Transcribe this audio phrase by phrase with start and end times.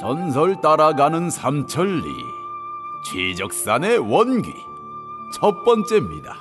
[0.00, 2.08] 전설 따라가는 삼천리
[3.04, 4.50] 취적산의 원귀
[5.34, 6.36] 첫 번째입니다.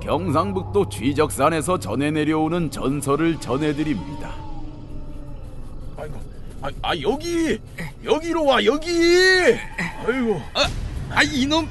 [0.00, 4.34] 경상북도 취적산에서 전해 내려오는 전설을 전해드립니다.
[5.98, 6.20] 아이고,
[6.62, 7.60] 아, 아 여기
[8.02, 8.88] 여기로 와 여기.
[10.06, 10.40] 아이고.
[11.10, 11.68] 아 이놈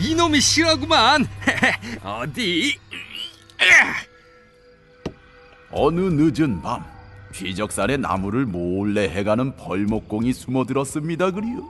[0.00, 1.26] 이놈이 싫어구만.
[2.02, 2.78] 어디?
[5.70, 6.84] 어느 늦은 밤
[7.32, 11.68] 취적산의 나무를 몰래 해가는 벌목공이 숨어들었습니다 그리요.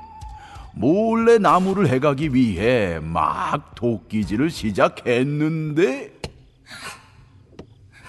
[0.74, 6.12] 몰래 나무를 해가기 위해 막 도끼질을 시작했는데.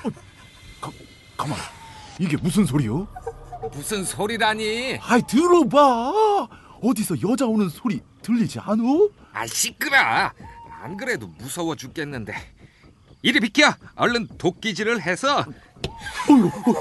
[0.04, 0.10] 어,
[0.82, 0.92] 가,
[1.38, 1.58] 가만
[2.20, 3.08] 이게 무슨 소리요?
[3.74, 5.00] 무슨 소리라니?
[5.02, 6.48] 아이 들어봐.
[6.82, 9.10] 어디서 여자 오는 소리 들리지 않어?
[9.34, 9.98] 아 시끄러.
[10.82, 12.34] 안 그래도 무서워 죽겠는데.
[13.22, 13.74] 이리 비켜.
[13.96, 15.46] 얼른 도끼질을 해서.
[16.30, 16.72] 어휴, 어,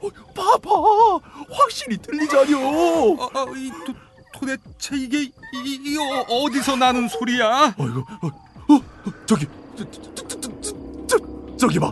[0.00, 1.50] 어, 봐봐.
[1.50, 2.58] 확실히 들리자뇨.
[2.58, 3.92] 어, 어, 이, 도,
[4.32, 7.74] 도대체 이게 이, 이 어, 어디서 나는 소리야?
[7.76, 8.26] 아이고, 어,
[8.74, 8.80] 어,
[9.26, 9.46] 저기,
[9.76, 10.72] 저, 저, 저, 저, 저,
[11.08, 11.90] 저, 저 기 봐,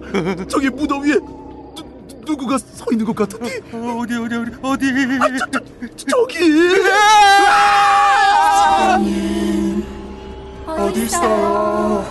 [0.48, 3.58] 저기 무덤 위에 누, 누구가 서 있는 것 같은데?
[3.72, 4.86] 어, 어디 어디 어디 어디?
[5.20, 5.60] 아, 저,
[5.96, 6.38] 저, 저기!
[11.06, 12.04] 있어요?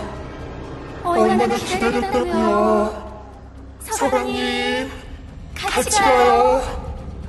[1.04, 3.06] 얼마나 기다렸다고요?
[3.80, 4.90] 서방님,
[5.54, 6.62] 같이 가요.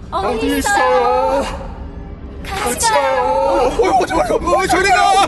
[0.09, 1.43] 어디 있어요?
[2.43, 3.21] 같이 가요.
[3.21, 5.27] 어, 저리가 저리 가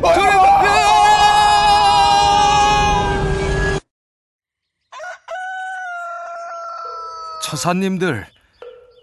[7.44, 8.26] 처사님들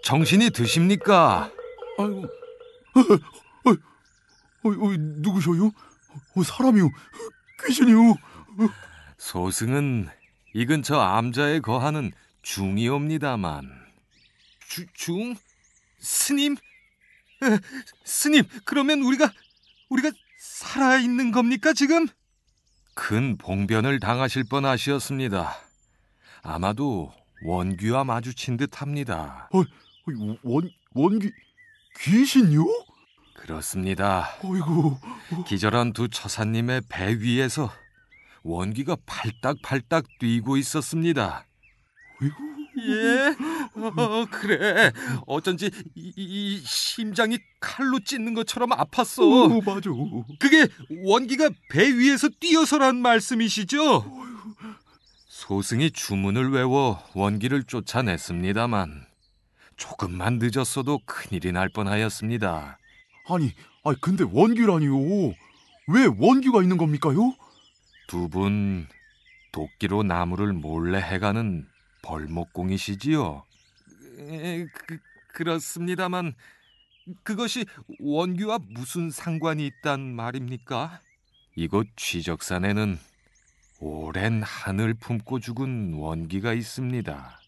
[0.03, 1.51] 정신이 드십니까?
[1.99, 2.99] 아이고, 어,
[3.69, 5.71] 어, 어, 어, 누구셔요?
[6.35, 6.89] 어, 사람이요?
[7.65, 8.15] 귀신이요?
[9.17, 10.09] 소승은
[10.53, 12.11] 이 근처 암자에 거하는
[12.41, 13.69] 중이옵니다만
[14.67, 15.35] 주, 중?
[15.99, 16.53] 스님?
[16.53, 17.59] 에,
[18.03, 19.31] 스님 그러면 우리가
[19.89, 22.07] 우리가 살아있는 겁니까 지금?
[22.93, 25.55] 큰 봉변을 당하실 뻔하시었습니다
[26.41, 27.13] 아마도
[27.43, 31.31] 원귀와 마주친 듯 합니다 어, 어, 원, 원귀,
[31.99, 32.65] 귀신요?
[33.47, 34.97] 그렇습니다 어이구,
[35.47, 37.71] 기절한 두 처사님의 배 위에서
[38.43, 41.45] 원기가 팔딱팔딱 뛰고 있었습니다.
[42.21, 42.57] 어이구.
[42.79, 43.35] 예,
[43.79, 44.91] 어, 그래.
[45.25, 49.21] 어쩐지 이, 이 심장이 칼로 찢는 것처럼 아팠어.
[49.23, 49.89] 어, 맞아.
[50.39, 50.67] 그게
[51.03, 54.05] 원기가 배 위에서 뛰어서란 말씀이시죠?
[55.27, 59.05] 소승이 주문을 외워 원기를 쫓아냈습니다만
[59.77, 62.77] 조금만 늦었어도 큰일이 날 뻔하였습니다.
[63.29, 63.51] 아니,
[63.83, 65.33] 아니 근데 원귀라니요?
[65.87, 67.33] 왜 원귀가 있는 겁니까요?
[68.07, 68.87] 두 분
[69.51, 71.67] 도끼로 나무를 몰래 해가는
[72.03, 73.43] 벌목공이시지요?
[74.19, 74.99] 에, 그,
[75.33, 76.33] 그렇습니다만
[77.23, 77.65] 그것이
[77.99, 80.99] 원규와 무슨 상관이 있단 말입니까?
[81.55, 82.99] 이곳 취적산에는
[83.79, 87.39] 오랜 한을 품고 죽은 원기가 있습니다.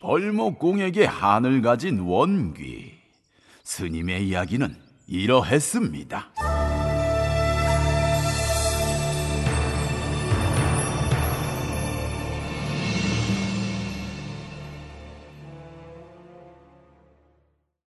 [0.00, 2.98] 벌목공에게 한을 가진 원귀.
[3.64, 6.30] 스님의 이야기는 이러했습니다.